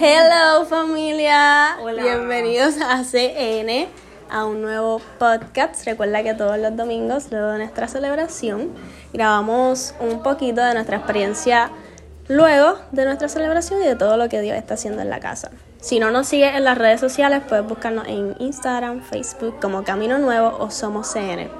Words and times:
Hello 0.00 0.64
familia, 0.64 1.76
Hola. 1.80 2.02
bienvenidos 2.02 2.74
a 2.80 3.04
CN, 3.04 3.86
a 4.28 4.44
un 4.44 4.60
nuevo 4.60 5.00
podcast. 5.20 5.84
Recuerda 5.86 6.24
que 6.24 6.34
todos 6.34 6.58
los 6.58 6.76
domingos, 6.76 7.28
luego 7.30 7.52
de 7.52 7.58
nuestra 7.58 7.86
celebración, 7.86 8.72
grabamos 9.12 9.94
un 10.00 10.20
poquito 10.24 10.64
de 10.64 10.74
nuestra 10.74 10.96
experiencia 10.96 11.70
luego 12.26 12.76
de 12.90 13.04
nuestra 13.04 13.28
celebración 13.28 13.82
y 13.82 13.84
de 13.84 13.94
todo 13.94 14.16
lo 14.16 14.28
que 14.28 14.40
Dios 14.40 14.56
está 14.56 14.74
haciendo 14.74 15.00
en 15.00 15.10
la 15.10 15.20
casa. 15.20 15.52
Si 15.80 16.00
no 16.00 16.10
nos 16.10 16.26
sigues 16.26 16.56
en 16.56 16.64
las 16.64 16.76
redes 16.76 16.98
sociales, 16.98 17.42
puedes 17.48 17.64
buscarnos 17.64 18.08
en 18.08 18.34
Instagram, 18.40 19.00
Facebook 19.00 19.60
como 19.60 19.84
Camino 19.84 20.18
Nuevo 20.18 20.56
o 20.58 20.72
Somos 20.72 21.12
CN. 21.12 21.50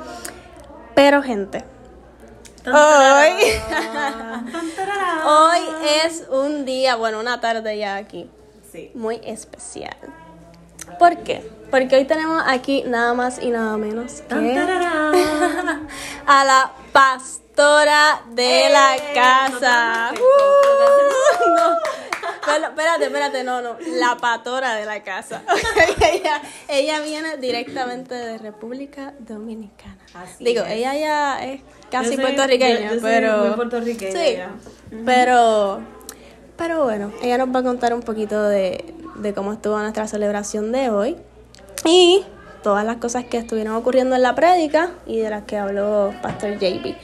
Pero 0.96 1.22
gente, 1.22 1.64
hoy, 2.66 3.32
hoy 5.24 5.60
es 6.04 6.24
un 6.30 6.64
día, 6.64 6.96
bueno, 6.96 7.20
una 7.20 7.40
tarde 7.40 7.76
ya 7.78 7.96
aquí 7.96 8.30
Sí. 8.72 8.90
muy 8.94 9.20
especial. 9.24 9.96
¿Por 10.98 11.18
qué? 11.18 11.48
Porque 11.70 11.96
hoy 11.96 12.04
tenemos 12.04 12.42
aquí 12.46 12.82
nada 12.86 13.14
más 13.14 13.40
y 13.40 13.50
nada 13.50 13.76
menos 13.76 14.22
que 14.28 14.34
a 16.26 16.44
la 16.44 16.72
pastora 16.92 18.22
de 18.30 18.66
¡Eh! 18.66 18.70
la 18.70 18.96
No 18.96 19.14
casa. 19.14 20.12
no. 20.12 21.78
Pero, 22.44 22.66
espérate, 22.68 23.04
espérate, 23.06 23.44
no, 23.44 23.62
no, 23.62 23.76
la 23.80 24.16
patora 24.16 24.74
de 24.74 24.84
la 24.86 25.02
casa. 25.02 25.42
ella, 26.12 26.42
ella 26.68 27.00
viene 27.00 27.36
directamente 27.38 28.14
de 28.14 28.38
República 28.38 29.14
Dominicana. 29.20 29.96
Así 30.14 30.44
Digo, 30.44 30.62
es. 30.64 30.72
ella 30.72 30.94
ya 30.94 31.44
es 31.44 31.60
casi 31.98 32.10
Yo 32.10 32.16
soy- 32.16 32.24
puertorriqueña, 32.24 32.78
yo- 32.78 32.94
yo 32.96 33.00
soy 33.00 33.00
pero 33.02 33.36
muy 33.38 33.50
puertorriqueña 33.56 34.12
Sí, 34.20 34.36
pero 35.04 35.80
pero 36.56 36.84
bueno, 36.84 37.12
ella 37.22 37.38
nos 37.38 37.48
va 37.54 37.60
a 37.60 37.62
contar 37.64 37.92
un 37.94 38.02
poquito 38.02 38.42
de, 38.42 38.94
de 39.16 39.34
cómo 39.34 39.52
estuvo 39.52 39.78
nuestra 39.78 40.06
celebración 40.06 40.70
de 40.72 40.90
hoy 40.90 41.16
y 41.84 42.24
todas 42.62 42.84
las 42.84 42.96
cosas 42.98 43.24
que 43.24 43.38
estuvieron 43.38 43.74
ocurriendo 43.74 44.14
en 44.16 44.22
la 44.22 44.34
prédica 44.34 44.90
y 45.06 45.18
de 45.18 45.30
las 45.30 45.42
que 45.44 45.58
habló 45.58 46.14
Pastor 46.22 46.58
JB. 46.58 46.94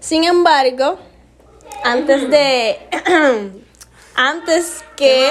Sin 0.00 0.24
embargo, 0.24 0.98
antes 1.82 2.30
de 2.30 2.78
antes 4.14 4.84
que 4.96 5.30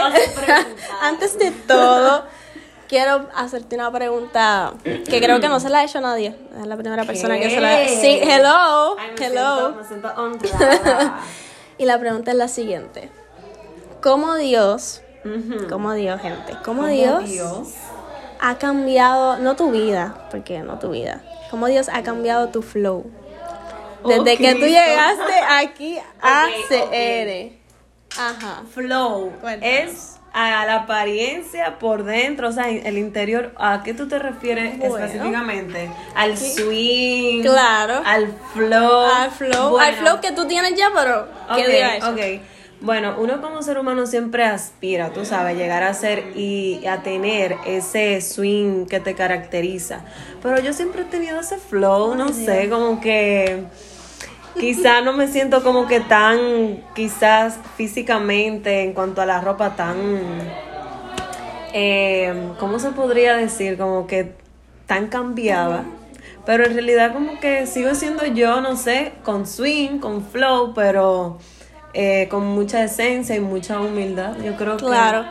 antes 1.02 1.40
de 1.40 1.52
todo 1.52 2.26
quiero 2.88 3.28
hacerte 3.36 3.76
una 3.76 3.92
pregunta 3.92 4.74
que 4.84 5.20
creo 5.22 5.40
que 5.40 5.48
no 5.50 5.60
se 5.60 5.70
la 5.70 5.80
ha 5.80 5.84
hecho 5.84 6.00
nadie. 6.02 6.36
Es 6.60 6.68
la 6.68 6.76
primera 6.78 7.04
persona 7.06 7.40
que 7.40 7.50
se 7.50 7.60
la 7.62 7.78
¿Qué? 7.78 7.98
Sí, 8.02 8.20
hello, 8.24 8.96
Ay, 8.98 9.12
me 9.20 9.26
hello. 9.26 9.56
Siento, 9.58 9.76
me 9.76 9.88
siento 9.88 10.08
honrada. 10.22 11.20
Y 11.80 11.86
la 11.86 11.98
pregunta 12.00 12.30
es 12.32 12.38
la 12.38 12.48
siguiente. 12.48 13.10
¿Cómo 14.02 14.36
Dios, 14.36 15.02
cómo 15.70 15.94
Dios, 15.94 16.22
gente, 16.22 16.56
cómo, 16.64 16.86
Dios, 16.86 17.28
Dios. 17.28 17.70
ha 18.40 18.58
cambiado, 18.60 19.38
no 19.38 19.56
tu 19.56 19.72
vida, 19.72 20.28
porque 20.30 20.60
no 20.60 20.78
tu 20.78 20.92
vida, 20.92 21.22
cómo 21.50 21.66
Dios 21.68 21.90
ha 21.92 22.04
cambiado 22.04 22.50
tu 22.50 22.62
flow? 22.62 23.06
Desde 24.06 24.38
que 24.38 24.54
tú 24.54 24.66
llegaste 24.66 25.34
aquí 25.50 25.98
a 26.22 26.48
Ok, 26.48 26.68
CR. 26.70 27.54
Ajá. 28.22 28.64
Flow 28.72 29.32
Cuéntanos. 29.42 29.64
es 29.90 30.20
a 30.34 30.66
la 30.66 30.76
apariencia 30.76 31.78
por 31.80 32.04
dentro, 32.04 32.50
o 32.50 32.52
sea, 32.52 32.70
el 32.70 32.98
interior. 32.98 33.52
¿A 33.58 33.84
qué 33.84 33.94
tú 33.94 34.08
te 34.08 34.18
refieres 34.20 34.78
Bueno. 34.80 34.98
específicamente? 34.98 35.92
Al 36.16 36.38
swing. 36.38 37.42
Claro. 37.44 38.02
Al 38.06 38.34
flow. 38.54 39.06
Al 39.06 39.32
flow, 39.32 39.70
Bueno, 39.72 39.86
al 39.86 39.94
flow 39.96 40.22
que 40.22 40.32
tú 40.32 40.48
tienes 40.48 40.74
ya, 40.76 40.90
pero 40.94 41.28
¿qué 41.56 41.62
Ok, 41.62 41.68
diga 41.68 41.96
eso? 41.98 42.10
ok. 42.10 42.20
Bueno, 42.82 43.16
uno 43.18 43.42
como 43.42 43.62
ser 43.62 43.78
humano 43.78 44.06
siempre 44.08 44.44
aspira, 44.44 45.12
tú 45.14 45.24
sabes, 45.24 45.56
llegar 45.56 45.84
a 45.84 45.94
ser 45.94 46.36
y 46.36 46.86
a 46.86 46.98
tener 47.02 47.56
ese 47.66 48.20
swing 48.20 48.88
que 48.88 49.00
te 49.00 49.16
caracteriza. 49.16 50.02
Pero 50.42 50.60
yo 50.60 50.74
siempre 50.74 51.04
he 51.04 51.06
tenido 51.06 51.40
ese 51.40 51.58
flow, 51.58 52.16
no 52.16 52.34
sé, 52.34 52.68
como 52.70 53.00
que 53.00 53.64
quizás 54.60 55.04
no 55.04 55.14
me 55.14 55.28
siento 55.28 55.64
como 55.64 55.88
que 55.88 56.00
tan, 56.00 56.84
quizás 56.96 57.60
físicamente 57.76 58.84
en 58.84 58.94
cuanto 58.94 59.22
a 59.22 59.26
la 59.26 59.42
ropa 59.42 59.76
tan, 59.76 59.98
eh, 61.74 62.52
¿cómo 62.60 62.80
se 62.80 62.92
podría 62.92 63.36
decir? 63.36 63.78
Como 63.78 64.08
que 64.08 64.34
tan 64.86 65.08
cambiada. 65.08 65.86
Pero 66.46 66.66
en 66.66 66.74
realidad 66.74 67.14
como 67.14 67.40
que 67.40 67.66
sigo 67.68 67.96
siendo 67.96 68.26
yo, 68.26 68.60
no 68.60 68.76
sé, 68.76 69.14
con 69.24 69.48
swing, 69.48 70.00
con 70.00 70.26
flow, 70.26 70.74
pero 70.74 71.38
eh, 71.94 72.28
con 72.30 72.46
mucha 72.48 72.84
esencia 72.84 73.36
y 73.36 73.40
mucha 73.40 73.80
humildad. 73.80 74.36
Yo 74.44 74.56
creo 74.58 74.78
que... 74.78 74.86
Claro. 74.86 75.26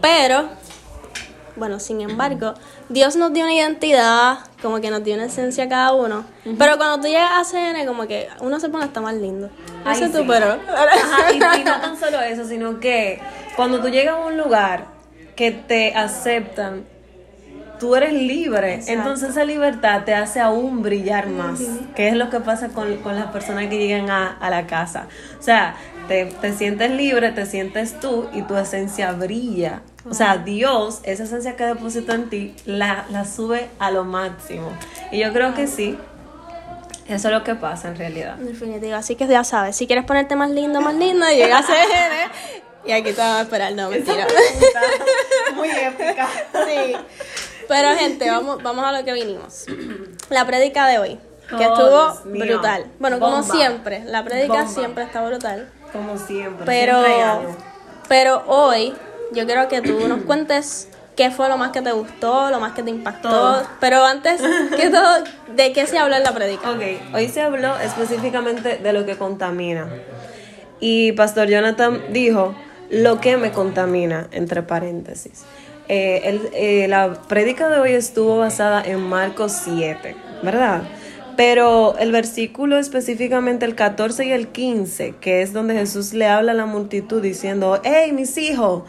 Pero, 0.00 0.48
bueno, 1.58 1.78
sin 1.80 2.00
embargo, 2.00 2.54
Dios 2.88 3.16
nos 3.16 3.32
dio 3.32 3.44
una 3.44 3.54
identidad, 3.54 4.38
como 4.62 4.80
que 4.80 4.90
nos 4.90 5.04
dio 5.04 5.14
una 5.14 5.26
esencia 5.26 5.64
a 5.64 5.68
cada 5.68 5.92
uno. 5.92 6.24
Pero 6.44 6.76
cuando 6.76 7.00
tú 7.00 7.08
llegas 7.08 7.30
a 7.32 7.44
CN, 7.44 7.86
como 7.86 8.06
que 8.06 8.28
uno 8.40 8.58
se 8.60 8.68
pone 8.68 8.84
hasta 8.84 9.00
más 9.00 9.14
lindo. 9.14 9.48
No 9.84 9.90
Ay, 9.90 9.98
sé 9.98 10.08
tú, 10.08 10.24
pero. 10.26 10.58
Ajá, 10.68 11.32
y, 11.32 11.60
y 11.60 11.64
no 11.64 11.72
tan 11.80 11.98
solo 11.98 12.20
eso, 12.20 12.44
sino 12.44 12.80
que 12.80 13.20
cuando 13.56 13.80
tú 13.80 13.88
llegas 13.88 14.14
a 14.14 14.26
un 14.26 14.38
lugar 14.38 14.86
que 15.36 15.50
te 15.50 15.94
aceptan, 15.94 16.84
tú 17.78 17.94
eres 17.94 18.12
libre. 18.12 18.74
Exacto. 18.74 18.92
Entonces 18.92 19.30
esa 19.30 19.44
libertad 19.44 20.04
te 20.04 20.14
hace 20.14 20.40
aún 20.40 20.82
brillar 20.82 21.28
más, 21.28 21.60
que 21.94 22.08
es 22.08 22.14
lo 22.14 22.30
que 22.30 22.40
pasa 22.40 22.68
con, 22.68 22.96
con 22.98 23.14
las 23.14 23.26
personas 23.26 23.66
que 23.68 23.78
llegan 23.78 24.10
a, 24.10 24.36
a 24.38 24.50
la 24.50 24.66
casa. 24.66 25.06
O 25.38 25.42
sea, 25.42 25.76
te, 26.08 26.24
te 26.26 26.52
sientes 26.52 26.90
libre, 26.90 27.30
te 27.32 27.46
sientes 27.46 28.00
tú 28.00 28.28
y 28.32 28.42
tu 28.42 28.56
esencia 28.56 29.12
brilla. 29.12 29.82
O 30.08 30.14
sea, 30.14 30.38
Dios, 30.38 31.00
esa 31.04 31.24
esencia 31.24 31.54
que 31.54 31.64
depositó 31.64 32.12
en 32.12 32.30
ti, 32.30 32.56
la, 32.64 33.06
la 33.10 33.24
sube 33.24 33.68
a 33.78 33.90
lo 33.90 34.04
máximo. 34.04 34.72
Y 35.12 35.18
yo 35.18 35.32
creo 35.32 35.54
que 35.54 35.66
sí, 35.66 35.98
eso 37.08 37.28
es 37.28 37.34
lo 37.34 37.44
que 37.44 37.54
pasa 37.54 37.88
en 37.88 37.96
realidad. 37.96 38.36
En 38.40 38.46
definitiva, 38.46 38.98
así 38.98 39.14
que 39.14 39.26
ya 39.26 39.44
sabes, 39.44 39.76
si 39.76 39.86
quieres 39.86 40.04
ponerte 40.04 40.34
más 40.34 40.50
lindo, 40.50 40.80
más 40.80 40.94
lindo, 40.94 41.26
llega 41.28 41.58
a 41.58 41.62
CN. 41.62 42.30
Y 42.84 42.92
aquí 42.92 43.12
te 43.12 43.20
van 43.20 43.36
a 43.36 43.40
esperar, 43.42 43.72
no, 43.74 43.90
mentira. 43.90 44.26
Muy 45.54 45.68
épica. 45.68 46.26
Sí. 46.66 46.96
Pero 47.68 47.94
gente, 47.96 48.30
vamos, 48.30 48.62
vamos 48.62 48.84
a 48.84 48.92
lo 48.92 49.04
que 49.04 49.12
vinimos. 49.12 49.66
La 50.30 50.46
prédica 50.46 50.86
de 50.86 50.98
hoy, 50.98 51.18
que 51.50 51.66
Oh, 51.66 52.14
estuvo 52.20 52.32
brutal. 52.38 52.86
Bueno, 52.98 53.18
como 53.20 53.42
siempre, 53.42 54.04
la 54.04 54.24
prédica 54.24 54.66
siempre 54.66 55.04
está 55.04 55.22
brutal. 55.26 55.70
Como 55.92 56.16
siempre. 56.18 56.64
Pero, 56.66 56.92
siempre 57.00 57.14
hay 57.14 57.20
algo. 57.22 57.56
pero 58.08 58.42
hoy 58.46 58.94
yo 59.32 59.46
quiero 59.46 59.68
que 59.68 59.80
tú 59.82 60.08
nos 60.08 60.22
cuentes 60.22 60.88
qué 61.16 61.30
fue 61.30 61.48
lo 61.48 61.56
más 61.56 61.70
que 61.72 61.82
te 61.82 61.92
gustó, 61.92 62.50
lo 62.50 62.60
más 62.60 62.72
que 62.72 62.82
te 62.82 62.90
impactó. 62.90 63.28
Todo. 63.28 63.62
Pero 63.80 64.04
antes 64.04 64.40
que 64.76 64.88
todo, 64.90 65.24
¿de 65.56 65.72
qué 65.72 65.86
se 65.86 65.98
habló 65.98 66.16
en 66.16 66.22
la 66.24 66.32
prédica? 66.32 66.70
Ok, 66.70 66.82
hoy 67.14 67.28
se 67.28 67.42
habló 67.42 67.76
específicamente 67.78 68.76
de 68.78 68.92
lo 68.92 69.04
que 69.04 69.16
contamina. 69.16 69.88
Y 70.80 71.12
Pastor 71.12 71.48
Jonathan 71.48 72.00
dijo, 72.10 72.54
lo 72.90 73.20
que 73.20 73.36
me 73.36 73.50
contamina, 73.50 74.28
entre 74.30 74.62
paréntesis. 74.62 75.42
Eh, 75.88 76.20
el- 76.24 76.50
eh, 76.52 76.86
la 76.88 77.14
prédica 77.28 77.68
de 77.68 77.80
hoy 77.80 77.92
estuvo 77.92 78.38
basada 78.38 78.82
en 78.82 79.00
Marcos 79.00 79.52
7, 79.64 80.14
¿verdad? 80.42 80.82
Pero 81.38 81.96
el 81.98 82.10
versículo 82.10 82.78
específicamente 82.78 83.64
el 83.64 83.76
14 83.76 84.26
y 84.26 84.32
el 84.32 84.48
15, 84.48 85.14
que 85.20 85.40
es 85.40 85.52
donde 85.52 85.74
Jesús 85.74 86.12
le 86.12 86.26
habla 86.26 86.50
a 86.50 86.54
la 86.56 86.66
multitud 86.66 87.22
diciendo, 87.22 87.80
hey 87.84 88.10
mis 88.10 88.36
hijos, 88.38 88.82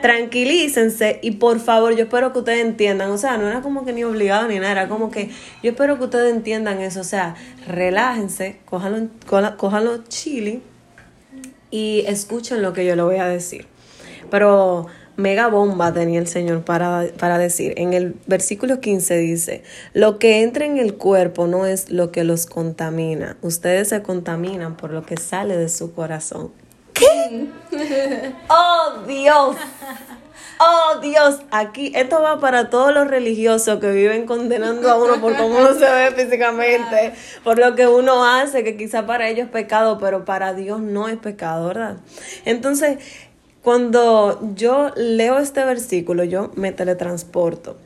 tranquilícense 0.00 1.18
y 1.20 1.32
por 1.32 1.60
favor 1.60 1.94
yo 1.94 2.04
espero 2.04 2.32
que 2.32 2.38
ustedes 2.38 2.64
entiendan, 2.64 3.10
o 3.10 3.18
sea, 3.18 3.36
no 3.36 3.46
era 3.46 3.60
como 3.60 3.84
que 3.84 3.92
ni 3.92 4.04
obligado 4.04 4.48
ni 4.48 4.58
nada, 4.58 4.72
era 4.72 4.88
como 4.88 5.10
que 5.10 5.28
yo 5.62 5.72
espero 5.72 5.98
que 5.98 6.04
ustedes 6.04 6.34
entiendan 6.34 6.80
eso, 6.80 7.00
o 7.00 7.04
sea, 7.04 7.34
relájense, 7.68 8.60
cójanlo, 8.64 9.10
cójanlo 9.58 10.02
chili 10.04 10.62
y 11.70 12.04
escuchen 12.06 12.62
lo 12.62 12.72
que 12.72 12.86
yo 12.86 12.96
le 12.96 13.02
voy 13.02 13.16
a 13.16 13.26
decir. 13.26 13.66
Pero 14.30 14.86
mega 15.16 15.48
bomba 15.48 15.92
tenía 15.92 16.20
el 16.20 16.26
Señor 16.26 16.64
para, 16.64 17.06
para 17.18 17.38
decir. 17.38 17.74
En 17.76 17.92
el 17.92 18.14
versículo 18.26 18.80
15 18.80 19.16
dice, 19.18 19.62
lo 19.92 20.18
que 20.18 20.42
entra 20.42 20.64
en 20.64 20.78
el 20.78 20.94
cuerpo 20.94 21.46
no 21.46 21.66
es 21.66 21.90
lo 21.90 22.10
que 22.12 22.24
los 22.24 22.46
contamina. 22.46 23.36
Ustedes 23.42 23.88
se 23.88 24.02
contaminan 24.02 24.76
por 24.76 24.90
lo 24.90 25.04
que 25.04 25.16
sale 25.16 25.56
de 25.56 25.68
su 25.68 25.92
corazón. 25.92 26.52
¿Qué? 26.92 27.48
¡Oh, 28.48 29.02
Dios! 29.06 29.56
Oh 30.64 31.00
Dios, 31.00 31.40
aquí 31.50 31.90
esto 31.96 32.22
va 32.22 32.38
para 32.38 32.70
todos 32.70 32.94
los 32.94 33.08
religiosos 33.08 33.80
que 33.80 33.90
viven 33.90 34.26
condenando 34.26 34.88
a 34.90 34.96
uno 34.96 35.20
por 35.20 35.36
cómo 35.36 35.58
uno 35.58 35.74
se 35.74 35.90
ve 35.90 36.12
físicamente, 36.12 37.14
por 37.44 37.58
lo 37.58 37.74
que 37.74 37.88
uno 37.88 38.24
hace, 38.24 38.62
que 38.62 38.76
quizá 38.76 39.04
para 39.04 39.28
ellos 39.28 39.46
es 39.46 39.50
pecado, 39.52 39.98
pero 39.98 40.24
para 40.24 40.54
Dios 40.54 40.80
no 40.80 41.08
es 41.08 41.16
pecado, 41.16 41.66
¿verdad? 41.66 41.96
Entonces, 42.44 42.98
cuando 43.62 44.40
yo 44.54 44.90
leo 44.96 45.38
este 45.38 45.64
versículo, 45.64 46.24
yo 46.24 46.50
me 46.54 46.72
teletransporto 46.72 47.76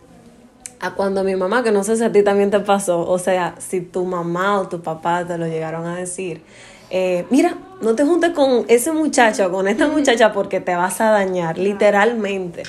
a 0.81 0.95
cuando 0.95 1.25
mi 1.25 1.37
mamá, 1.37 1.63
que 1.63 1.73
no 1.73 1.85
sé 1.85 1.97
si 1.97 2.05
a 2.05 2.13
ti 2.13 2.23
también 2.23 2.51
te 2.51 2.61
pasó, 2.61 3.09
o 3.09 3.19
sea, 3.19 3.55
si 3.59 3.81
tu 3.81 4.05
mamá 4.05 4.61
o 4.61 4.69
tu 4.69 4.83
papá 4.83 5.25
te 5.27 5.39
lo 5.39 5.47
llegaron 5.47 5.87
a 5.87 5.97
decir, 5.97 6.43
eh, 6.91 7.27
mira, 7.31 7.57
no 7.81 7.95
te 7.95 8.05
juntes 8.05 8.31
con 8.31 8.65
ese 8.69 8.93
muchacho 8.93 9.47
o 9.47 9.51
con 9.51 9.69
esta 9.69 9.89
muchacha 9.89 10.33
porque 10.33 10.61
te 10.61 10.75
vas 10.75 11.01
a 11.01 11.11
dañar, 11.11 11.59
literalmente. 11.59 12.63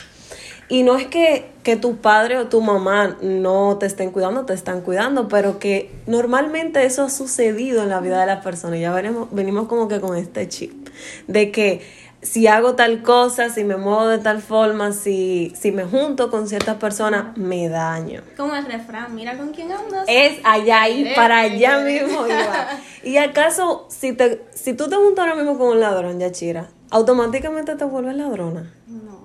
Y 0.70 0.84
no 0.84 0.98
es 0.98 1.08
que, 1.08 1.50
que 1.64 1.78
tu 1.78 1.98
padre 1.98 2.38
o 2.38 2.48
tu 2.48 2.62
mamá 2.62 3.18
no 3.22 3.78
te 3.78 3.86
estén 3.86 4.12
cuidando, 4.12 4.46
te 4.46 4.54
están 4.54 4.82
cuidando, 4.82 5.30
pero 5.30 5.60
que 5.60 5.92
normalmente 6.08 6.84
eso 6.84 7.04
ha 7.04 7.10
sucedido 7.10 7.84
en 7.84 7.90
la 7.90 8.02
vida 8.02 8.20
de 8.20 8.26
las 8.26 8.44
personas. 8.44 8.80
Ya 8.80 8.92
venimos, 8.92 9.30
venimos 9.32 9.68
como 9.68 9.88
que 9.88 10.02
con 10.02 10.18
este 10.18 10.50
chip 10.50 10.90
de 11.28 11.52
que 11.52 11.82
si 12.22 12.48
hago 12.48 12.76
tal 12.76 13.04
cosa, 13.04 13.50
si 13.50 13.64
me 13.64 13.78
muevo 13.78 14.08
de 14.08 14.18
tal 14.18 14.42
forma, 14.42 14.92
si, 14.92 15.54
si 15.60 15.72
me 15.72 15.86
junto 15.86 16.32
con 16.32 16.48
ciertas 16.48 16.78
personas, 16.78 17.38
me 17.38 17.70
daño. 17.70 18.22
Como 18.36 18.56
el 18.56 18.66
refrán, 18.66 19.14
mira 19.14 19.38
con 19.38 19.54
quién 19.54 19.72
andas. 19.72 20.06
Es 20.08 20.40
allá 20.44 20.90
y 20.90 21.14
para 21.14 21.42
allá 21.42 21.80
mismo 21.80 22.26
iba. 22.26 22.68
Y 23.04 23.18
acaso, 23.18 23.86
si, 23.90 24.14
te, 24.14 24.44
si 24.54 24.74
tú 24.74 24.90
te 24.90 24.96
juntas 24.96 25.24
ahora 25.24 25.36
mismo 25.36 25.58
con 25.58 25.70
un 25.70 25.80
ladrón, 25.80 26.20
Yachira, 26.20 26.68
automáticamente 26.90 27.76
te 27.76 27.86
vuelves 27.86 28.16
ladrona. 28.18 28.74
No. 28.88 29.18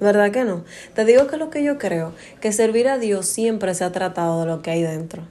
¿Verdad 0.00 0.30
que 0.30 0.44
no? 0.44 0.64
Te 0.94 1.04
digo 1.04 1.26
que 1.26 1.36
lo 1.36 1.50
que 1.50 1.62
yo 1.62 1.76
creo, 1.76 2.14
que 2.40 2.52
servir 2.52 2.88
a 2.88 2.96
Dios 2.96 3.26
siempre 3.26 3.74
se 3.74 3.84
ha 3.84 3.92
tratado 3.92 4.40
de 4.40 4.46
lo 4.46 4.62
que 4.62 4.70
hay 4.70 4.82
dentro, 4.82 5.24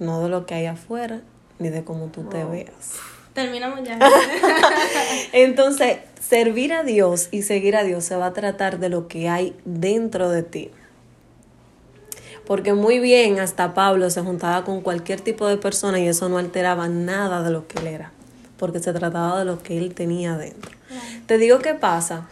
no 0.00 0.20
de 0.22 0.28
lo 0.28 0.46
que 0.46 0.54
hay 0.54 0.66
afuera, 0.66 1.20
ni 1.60 1.68
de 1.68 1.84
cómo 1.84 2.06
tú 2.06 2.24
te 2.24 2.42
veas. 2.42 2.98
Terminamos 3.34 3.80
ya. 3.84 3.98
Entonces, 5.32 5.98
servir 6.32 6.72
a 6.72 6.82
Dios 6.82 7.28
y 7.30 7.42
seguir 7.42 7.76
a 7.76 7.84
Dios 7.84 8.04
se 8.04 8.16
va 8.16 8.24
a 8.24 8.32
tratar 8.32 8.78
de 8.78 8.88
lo 8.88 9.06
que 9.06 9.28
hay 9.28 9.54
dentro 9.66 10.30
de 10.30 10.42
ti. 10.42 10.70
Porque 12.46 12.72
muy 12.72 13.00
bien, 13.00 13.38
hasta 13.38 13.74
Pablo 13.74 14.08
se 14.08 14.22
juntaba 14.22 14.64
con 14.64 14.80
cualquier 14.80 15.20
tipo 15.20 15.46
de 15.46 15.58
persona 15.58 16.00
y 16.00 16.08
eso 16.08 16.30
no 16.30 16.38
alteraba 16.38 16.88
nada 16.88 17.42
de 17.42 17.50
lo 17.50 17.68
que 17.68 17.80
él 17.80 17.86
era, 17.86 18.12
porque 18.56 18.78
se 18.78 18.94
trataba 18.94 19.40
de 19.40 19.44
lo 19.44 19.62
que 19.62 19.76
él 19.76 19.94
tenía 19.94 20.38
dentro. 20.38 20.70
Te 21.26 21.36
digo 21.36 21.58
qué 21.58 21.74
pasa, 21.74 22.26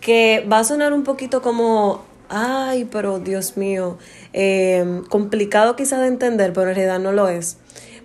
que 0.00 0.44
va 0.52 0.58
a 0.58 0.64
sonar 0.64 0.92
un 0.92 1.04
poquito 1.04 1.40
como, 1.40 2.02
ay, 2.28 2.86
pero 2.90 3.20
Dios 3.20 3.56
mío, 3.56 3.98
eh, 4.32 5.02
complicado 5.10 5.76
quizá 5.76 6.00
de 6.00 6.08
entender, 6.08 6.52
pero 6.52 6.70
en 6.70 6.74
realidad 6.74 6.98
no 6.98 7.12
lo 7.12 7.28
es. 7.28 7.58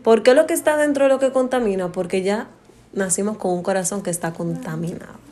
¿Por 0.03 0.21
qué 0.21 0.35
lo 0.35 0.45
que 0.45 0.53
está 0.53 0.77
dentro 0.77 1.05
es 1.05 1.11
lo 1.11 1.17
que 1.17 1.31
contamina? 1.31 1.91
Porque 1.91 2.21
ya 2.21 2.49
nacimos 2.93 3.37
con 3.37 3.49
un 3.49 3.63
corazón 3.63 4.03
que 4.03 4.11
está 4.11 4.31
contaminado. 4.31 5.28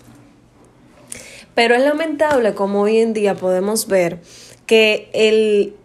Pero 1.58 1.74
es 1.74 1.82
lamentable 1.82 2.54
como 2.54 2.82
hoy 2.82 3.00
en 3.00 3.14
día 3.14 3.34
podemos 3.34 3.88
ver 3.88 4.20
que 4.68 5.10
el, 5.12 5.76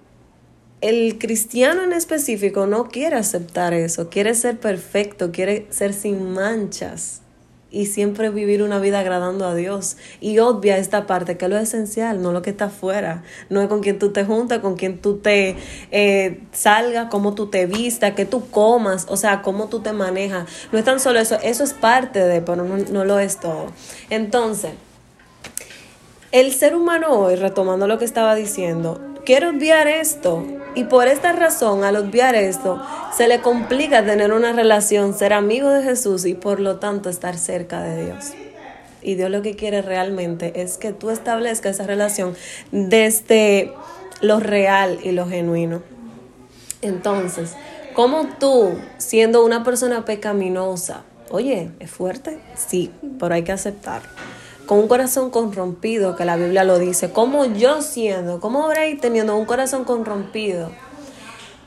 el 0.82 1.18
cristiano 1.18 1.82
en 1.82 1.94
específico 1.94 2.66
no 2.66 2.88
quiere 2.88 3.16
aceptar 3.16 3.72
eso, 3.72 4.10
quiere 4.10 4.34
ser 4.34 4.60
perfecto, 4.60 5.32
quiere 5.32 5.66
ser 5.70 5.94
sin 5.94 6.30
manchas 6.34 7.22
y 7.70 7.86
siempre 7.86 8.28
vivir 8.28 8.62
una 8.62 8.80
vida 8.80 9.00
agradando 9.00 9.46
a 9.46 9.54
Dios. 9.54 9.96
Y 10.20 10.40
obvia 10.40 10.76
esta 10.76 11.06
parte, 11.06 11.38
que 11.38 11.46
es 11.46 11.50
lo 11.50 11.56
esencial, 11.56 12.20
no 12.20 12.32
lo 12.32 12.42
que 12.42 12.50
está 12.50 12.66
afuera. 12.66 13.22
No 13.48 13.62
es 13.62 13.68
con 13.68 13.80
quien 13.80 13.98
tú 13.98 14.12
te 14.12 14.26
juntas, 14.26 14.58
con 14.58 14.76
quien 14.76 14.98
tú 14.98 15.20
te 15.20 15.56
eh, 15.90 16.42
salgas, 16.52 17.06
cómo 17.10 17.34
tú 17.34 17.46
te 17.46 17.64
vistas, 17.64 18.12
que 18.12 18.26
tú 18.26 18.50
comas, 18.50 19.06
o 19.08 19.16
sea, 19.16 19.40
cómo 19.40 19.70
tú 19.70 19.80
te 19.80 19.94
manejas. 19.94 20.46
No 20.70 20.78
es 20.78 20.84
tan 20.84 21.00
solo 21.00 21.18
eso, 21.18 21.38
eso 21.42 21.64
es 21.64 21.72
parte 21.72 22.18
de, 22.18 22.42
pero 22.42 22.62
no, 22.62 22.76
no 22.76 23.06
lo 23.06 23.18
es 23.18 23.40
todo. 23.40 23.72
Entonces, 24.10 24.72
el 26.32 26.54
ser 26.54 26.74
humano 26.74 27.10
hoy, 27.10 27.36
retomando 27.36 27.86
lo 27.86 27.98
que 27.98 28.06
estaba 28.06 28.34
diciendo, 28.34 28.98
quiere 29.26 29.48
obviar 29.48 29.86
esto 29.86 30.42
y 30.74 30.84
por 30.84 31.06
esta 31.06 31.32
razón, 31.32 31.84
al 31.84 31.96
obviar 31.96 32.34
esto, 32.34 32.82
se 33.14 33.28
le 33.28 33.40
complica 33.40 34.04
tener 34.04 34.32
una 34.32 34.54
relación, 34.54 35.12
ser 35.12 35.34
amigo 35.34 35.68
de 35.68 35.82
Jesús 35.82 36.24
y 36.24 36.32
por 36.32 36.58
lo 36.58 36.78
tanto 36.78 37.10
estar 37.10 37.36
cerca 37.36 37.82
de 37.82 38.06
Dios. 38.06 38.32
Y 39.02 39.16
Dios 39.16 39.30
lo 39.30 39.42
que 39.42 39.56
quiere 39.56 39.82
realmente 39.82 40.62
es 40.62 40.78
que 40.78 40.92
tú 40.92 41.10
establezcas 41.10 41.74
esa 41.74 41.86
relación 41.86 42.34
desde 42.70 43.74
lo 44.22 44.40
real 44.40 44.98
y 45.02 45.12
lo 45.12 45.26
genuino. 45.26 45.82
Entonces, 46.80 47.52
como 47.92 48.26
tú, 48.40 48.70
siendo 48.96 49.44
una 49.44 49.64
persona 49.64 50.06
pecaminosa, 50.06 51.02
oye, 51.30 51.72
¿es 51.78 51.90
fuerte? 51.90 52.38
Sí, 52.56 52.90
pero 53.18 53.34
hay 53.34 53.42
que 53.42 53.52
aceptarlo 53.52 54.08
con 54.72 54.78
un 54.78 54.88
corazón 54.88 55.28
corrompido, 55.28 56.16
que 56.16 56.24
la 56.24 56.36
Biblia 56.36 56.64
lo 56.64 56.78
dice, 56.78 57.10
como 57.10 57.44
yo 57.44 57.82
siendo, 57.82 58.40
como 58.40 58.68
Bray 58.68 58.96
teniendo 58.96 59.36
un 59.36 59.44
corazón 59.44 59.84
corrompido, 59.84 60.70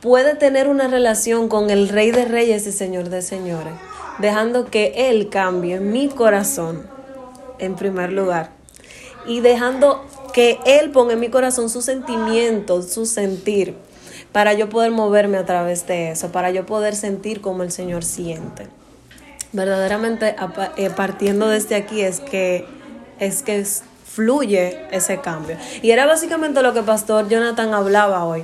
puede 0.01 0.33
tener 0.33 0.67
una 0.67 0.87
relación 0.87 1.47
con 1.47 1.69
el 1.69 1.87
Rey 1.89 2.09
de 2.09 2.25
Reyes 2.25 2.65
y 2.65 2.71
Señor 2.71 3.09
de 3.09 3.21
Señores, 3.21 3.75
dejando 4.17 4.65
que 4.65 5.11
Él 5.11 5.29
cambie 5.29 5.79
mi 5.79 6.07
corazón 6.07 6.87
en 7.59 7.75
primer 7.75 8.11
lugar 8.11 8.49
y 9.27 9.41
dejando 9.41 10.03
que 10.33 10.57
Él 10.65 10.89
ponga 10.89 11.13
en 11.13 11.19
mi 11.19 11.29
corazón 11.29 11.69
sus 11.69 11.85
sentimientos, 11.85 12.91
su 12.91 13.05
sentir, 13.05 13.75
para 14.31 14.53
yo 14.53 14.67
poder 14.67 14.89
moverme 14.89 15.37
a 15.37 15.45
través 15.45 15.85
de 15.85 16.09
eso, 16.09 16.31
para 16.31 16.49
yo 16.49 16.65
poder 16.65 16.95
sentir 16.95 17.39
como 17.39 17.61
el 17.61 17.71
Señor 17.71 18.03
siente. 18.03 18.65
Verdaderamente, 19.53 20.35
eh, 20.77 20.89
partiendo 20.89 21.47
desde 21.47 21.75
aquí, 21.75 22.01
es 22.01 22.19
que 22.19 22.65
es 23.19 23.43
que 23.43 23.63
fluye 24.05 24.87
ese 24.91 25.19
cambio. 25.19 25.57
Y 25.81 25.91
era 25.91 26.05
básicamente 26.05 26.61
lo 26.61 26.73
que 26.73 26.81
Pastor 26.81 27.27
Jonathan 27.27 27.73
hablaba 27.73 28.25
hoy, 28.25 28.43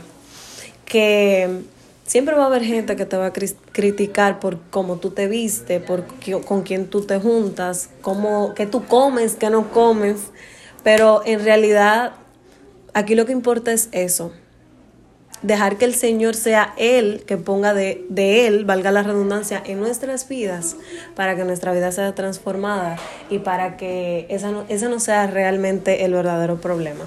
que 0.85 1.63
siempre 2.06 2.35
va 2.35 2.44
a 2.44 2.47
haber 2.47 2.63
gente 2.63 2.97
que 2.97 3.06
te 3.06 3.15
va 3.15 3.27
a 3.27 3.31
criticar 3.31 4.39
por 4.41 4.59
cómo 4.69 4.97
tú 4.97 5.12
te 5.12 5.27
viste, 5.27 5.79
por 5.79 6.06
con 6.45 6.63
quién 6.63 6.88
tú 6.88 7.03
te 7.03 7.19
juntas, 7.19 7.89
cómo, 8.01 8.53
que 8.53 8.65
tú 8.65 8.85
comes, 8.85 9.35
que 9.35 9.50
no 9.50 9.71
comes, 9.71 10.18
pero 10.83 11.21
en 11.25 11.41
realidad 11.44 12.13
aquí 12.94 13.15
lo 13.15 13.25
que 13.25 13.31
importa 13.31 13.71
es 13.71 13.88
eso, 13.94 14.33
dejar 15.41 15.77
que 15.77 15.85
el 15.85 15.95
Señor 15.95 16.35
sea 16.35 16.73
Él 16.77 17.23
que 17.25 17.38
ponga 17.38 17.73
de, 17.73 18.05
de, 18.09 18.47
Él, 18.47 18.65
valga 18.65 18.91
la 18.91 19.03
redundancia, 19.03 19.61
en 19.65 19.79
nuestras 19.79 20.27
vidas 20.27 20.75
para 21.15 21.35
que 21.35 21.43
nuestra 21.43 21.73
vida 21.73 21.91
sea 21.91 22.13
transformada 22.13 22.97
y 23.29 23.39
para 23.39 23.77
que 23.77 24.25
esa 24.29 24.51
no, 24.51 24.65
esa 24.69 24.89
no 24.89 24.99
sea 24.99 25.27
realmente 25.27 26.05
el 26.05 26.13
verdadero 26.13 26.59
problema. 26.61 27.05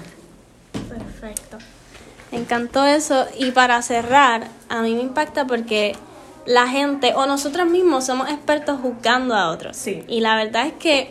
Perfecto. 0.89 1.57
Me 2.31 2.39
encantó 2.39 2.85
eso 2.85 3.25
y 3.37 3.51
para 3.51 3.81
cerrar, 3.81 4.47
a 4.69 4.81
mí 4.81 4.93
me 4.93 5.01
impacta 5.01 5.45
porque 5.45 5.95
la 6.45 6.67
gente 6.67 7.13
o 7.15 7.25
nosotros 7.25 7.67
mismos 7.67 8.05
somos 8.05 8.29
expertos 8.29 8.79
juzgando 8.81 9.35
a 9.35 9.49
otros. 9.49 9.77
Sí. 9.77 10.03
Y 10.07 10.19
la 10.19 10.35
verdad 10.35 10.67
es 10.67 10.73
que 10.73 11.09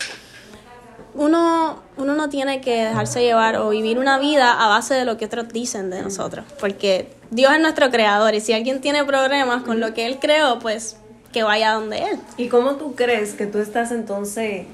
uno, 1.14 1.82
uno 1.96 2.14
no 2.14 2.28
tiene 2.28 2.60
que 2.60 2.84
dejarse 2.84 3.22
llevar 3.22 3.56
o 3.56 3.70
vivir 3.70 3.98
una 3.98 4.18
vida 4.18 4.52
a 4.52 4.68
base 4.68 4.94
de 4.94 5.04
lo 5.04 5.16
que 5.16 5.26
otros 5.26 5.48
dicen 5.48 5.90
de 5.90 6.02
nosotros, 6.02 6.44
porque 6.60 7.08
Dios 7.30 7.52
es 7.52 7.60
nuestro 7.60 7.90
creador 7.90 8.34
y 8.34 8.40
si 8.40 8.52
alguien 8.52 8.80
tiene 8.80 9.04
problemas 9.04 9.62
con 9.62 9.80
lo 9.80 9.94
que 9.94 10.06
Él 10.06 10.18
creó, 10.20 10.58
pues 10.58 10.96
que 11.32 11.42
vaya 11.42 11.72
donde 11.72 11.98
Él. 11.98 12.20
¿Y 12.36 12.48
cómo 12.48 12.76
tú 12.76 12.94
crees 12.94 13.34
que 13.34 13.46
tú 13.46 13.58
estás 13.58 13.90
entonces 13.90 14.66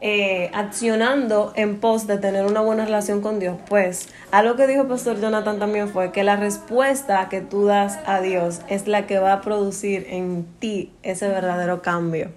eh, 0.00 0.50
accionando 0.54 1.52
en 1.56 1.80
pos 1.80 2.06
de 2.06 2.18
tener 2.18 2.46
una 2.46 2.60
buena 2.60 2.84
relación 2.84 3.20
con 3.20 3.38
Dios? 3.40 3.56
Pues 3.68 4.08
algo 4.30 4.56
que 4.56 4.66
dijo 4.66 4.86
Pastor 4.86 5.20
Jonathan 5.20 5.58
también 5.58 5.88
fue 5.88 6.12
que 6.12 6.22
la 6.22 6.36
respuesta 6.36 7.28
que 7.28 7.40
tú 7.40 7.64
das 7.64 7.98
a 8.06 8.20
Dios 8.20 8.60
es 8.68 8.86
la 8.86 9.06
que 9.06 9.18
va 9.18 9.32
a 9.32 9.40
producir 9.40 10.06
en 10.10 10.46
ti 10.60 10.92
ese 11.02 11.28
verdadero 11.28 11.82
cambio. 11.82 12.30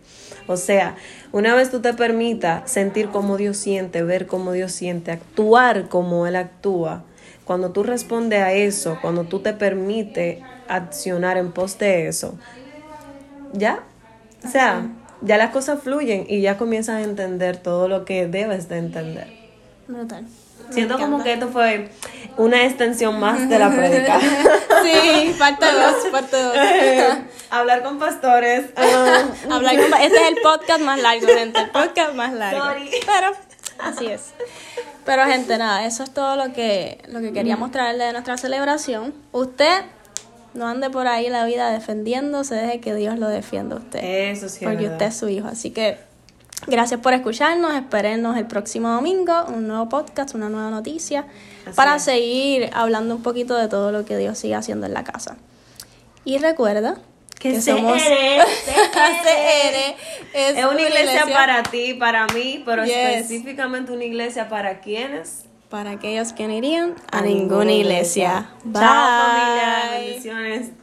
O 0.48 0.58
sea, 0.58 0.96
una 1.32 1.56
vez 1.56 1.70
tú 1.70 1.82
te 1.82 1.94
permitas 1.94 2.70
sentir 2.70 3.10
cómo 3.10 3.38
Dios 3.38 3.58
siente, 3.58 4.04
ver 4.04 4.28
cómo 4.28 4.52
Dios 4.52 4.72
siente, 4.72 5.12
actuar 5.12 5.88
como 5.88 6.28
Él 6.28 6.36
actúa, 6.36 7.04
cuando 7.46 7.72
tú 7.72 7.84
respondes 7.84 8.42
a 8.42 8.54
eso, 8.54 8.98
cuando 9.02 9.26
tú 9.26 9.40
te 9.40 9.54
permites 9.54 10.40
accionar 10.68 11.38
en 11.38 11.52
pos 11.52 11.78
de 11.78 12.08
eso, 12.08 12.36
ya, 13.54 13.84
o 14.44 14.48
sea, 14.48 14.88
ya 15.22 15.38
las 15.38 15.52
cosas 15.52 15.82
fluyen 15.82 16.26
y 16.28 16.42
ya 16.42 16.58
comienzas 16.58 16.98
a 16.98 17.02
entender 17.02 17.58
todo 17.58 17.88
lo 17.88 18.06
que 18.06 18.28
debes 18.28 18.70
de 18.70 18.78
entender. 18.78 19.28
Brutal. 19.88 20.26
Siento 20.72 20.98
como 20.98 21.22
que 21.22 21.34
esto 21.34 21.50
fue 21.50 21.90
una 22.38 22.64
extensión 22.66 23.20
más 23.20 23.50
de 23.50 23.60
la 23.60 23.70
prédica. 23.72 24.20
sí, 24.84 25.36
parte 25.38 25.66
dos, 25.66 25.96
parte 26.12 26.42
dos. 26.42 26.56
hablar 27.50 27.84
con 27.84 28.00
pastores. 28.00 28.70
Uh, 28.78 29.52
hablar 29.54 29.76
con, 29.76 30.00
este 30.00 30.18
es 30.18 30.30
el 30.30 30.38
podcast 30.42 30.82
más 30.82 31.02
largo, 31.02 31.28
gente. 31.28 31.60
El 31.60 31.70
podcast 31.72 32.14
más 32.14 32.34
largo. 32.34 32.64
Sorry. 32.64 32.90
Pero 33.06 33.32
así 33.80 34.08
es. 34.08 34.34
Pero 35.06 35.26
gente, 35.26 35.58
nada, 35.58 35.86
eso 35.86 36.04
es 36.04 36.14
todo 36.14 36.36
lo 36.36 36.54
que, 36.54 37.04
lo 37.08 37.20
que 37.22 37.34
quería 37.34 37.58
mostrarle 37.58 38.06
de 38.06 38.14
nuestra 38.14 38.38
celebración. 38.38 39.14
Usted 39.32 39.84
no 40.54 40.68
ande 40.68 40.90
por 40.90 41.08
ahí 41.08 41.30
la 41.30 41.46
vida 41.46 41.72
defendiéndose, 41.72 42.56
deje 42.56 42.80
que 42.80 42.94
Dios 42.96 43.18
lo 43.20 43.28
defienda 43.28 43.76
a 43.76 43.80
usted. 43.80 44.00
Eso 44.04 44.50
sí. 44.50 44.66
Porque 44.66 44.88
usted 44.88 45.06
es 45.08 45.18
su 45.18 45.30
hijo. 45.30 45.48
Así 45.48 45.72
que 45.72 45.98
gracias 46.68 47.00
por 47.00 47.14
escucharnos. 47.14 47.74
Esperemos 47.76 48.38
el 48.38 48.46
próximo 48.48 48.90
domingo 48.90 49.46
un 49.48 49.68
nuevo 49.68 49.88
podcast, 49.90 50.36
una 50.36 50.50
nueva 50.50 50.70
noticia, 50.70 51.26
Así 51.66 51.76
para 51.76 51.96
es. 51.96 52.04
seguir 52.04 52.70
hablando 52.74 53.16
un 53.16 53.24
poquito 53.24 53.56
de 53.56 53.68
todo 53.68 53.92
lo 53.92 54.06
que 54.06 54.18
Dios 54.18 54.38
sigue 54.38 54.56
haciendo 54.56 54.86
en 54.88 54.94
la 54.94 55.04
casa. 55.04 55.38
Y 56.26 56.38
recuerda 56.38 56.98
Que 57.40 57.54
que 57.54 57.62
somos 57.62 57.98
es, 58.02 58.46
Es 60.34 60.66
una 60.66 60.82
iglesia, 60.82 61.26
para 61.32 61.64
ti, 61.64 61.94
para 61.96 62.28
mí, 62.28 62.62
pero 62.66 62.86
Yes. 62.86 62.96
específicamente 62.96 63.92
una 63.92 64.04
iglesia 64.04 64.48
para 64.50 64.80
quienes 64.82 65.46
para 65.72 65.92
aquellos 65.92 66.34
que 66.34 66.48
no 66.48 66.54
irían 66.54 66.96
a, 67.12 67.20
a 67.20 67.22
ninguna 67.22 67.72
iglesia. 67.72 68.46
iglesia. 68.46 68.50
Bye. 68.66 68.82
Chao, 68.82 69.24
familia. 69.24 70.00
Bendiciones. 70.00 70.81